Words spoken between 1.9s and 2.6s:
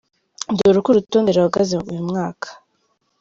mwaka:.